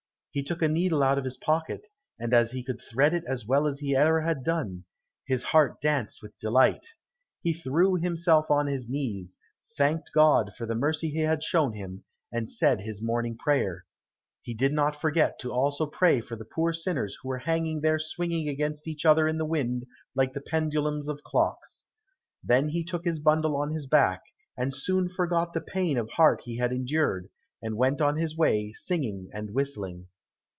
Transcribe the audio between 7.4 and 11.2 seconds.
He threw himself on his knees, thanked God for the mercy he